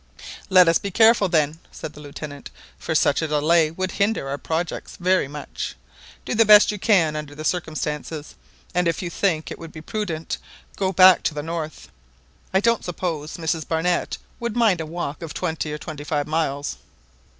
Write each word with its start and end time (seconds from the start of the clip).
"Let 0.49 0.67
us 0.67 0.79
be 0.79 0.89
careful, 0.89 1.29
then," 1.29 1.59
said 1.71 1.93
the 1.93 1.99
Lieutenant; 1.99 2.49
"for 2.79 2.95
such 2.95 3.21
a 3.21 3.27
delay, 3.27 3.69
would 3.69 3.91
hinder 3.91 4.27
our 4.27 4.39
projects 4.39 4.95
very 4.95 5.27
much. 5.27 5.75
Do 6.25 6.33
the 6.33 6.43
best 6.43 6.71
you 6.71 6.79
can 6.79 7.15
under 7.15 7.35
the 7.35 7.45
circumstances, 7.45 8.33
and 8.73 8.87
if 8.87 9.03
you 9.03 9.11
think 9.11 9.51
it 9.51 9.59
would 9.59 9.71
be 9.71 9.79
prudent, 9.81 10.39
go 10.75 10.91
back 10.91 11.21
to 11.21 11.35
the 11.35 11.43
north. 11.43 11.89
I 12.51 12.59
don't 12.61 12.83
suppose 12.83 13.37
Mrs 13.37 13.67
Barnett 13.67 14.17
would 14.39 14.55
mind 14.55 14.81
a 14.81 14.87
walk 14.87 15.21
of 15.21 15.35
twenty 15.35 15.71
or 15.71 15.77
twenty 15.77 16.03
five 16.03 16.25
miles." 16.25 16.77